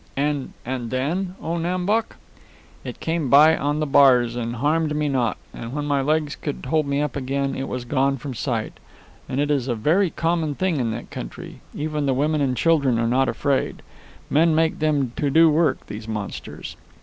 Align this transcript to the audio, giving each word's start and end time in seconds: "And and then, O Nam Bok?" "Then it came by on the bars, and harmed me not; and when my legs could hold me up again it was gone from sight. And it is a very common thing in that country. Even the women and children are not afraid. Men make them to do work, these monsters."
"And 0.17 0.53
and 0.65 0.89
then, 0.89 1.35
O 1.39 1.59
Nam 1.59 1.85
Bok?" 1.85 2.15
"Then 2.81 2.89
it 2.89 2.99
came 2.99 3.29
by 3.29 3.55
on 3.55 3.79
the 3.79 3.85
bars, 3.85 4.35
and 4.35 4.55
harmed 4.55 4.95
me 4.95 5.07
not; 5.07 5.37
and 5.53 5.73
when 5.73 5.85
my 5.85 6.01
legs 6.01 6.35
could 6.35 6.65
hold 6.67 6.87
me 6.87 6.99
up 6.99 7.15
again 7.15 7.53
it 7.53 7.67
was 7.67 7.85
gone 7.85 8.17
from 8.17 8.33
sight. 8.33 8.79
And 9.29 9.39
it 9.39 9.51
is 9.51 9.67
a 9.67 9.75
very 9.75 10.09
common 10.09 10.55
thing 10.55 10.77
in 10.79 10.89
that 10.89 11.11
country. 11.11 11.61
Even 11.75 12.07
the 12.07 12.15
women 12.15 12.41
and 12.41 12.57
children 12.57 12.97
are 12.97 13.05
not 13.05 13.29
afraid. 13.29 13.83
Men 14.27 14.55
make 14.55 14.79
them 14.79 15.11
to 15.17 15.29
do 15.29 15.51
work, 15.51 15.85
these 15.85 16.07
monsters." 16.07 16.77